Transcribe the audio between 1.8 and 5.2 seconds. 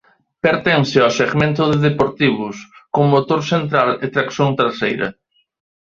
deportivos con motor central e tracción traseira.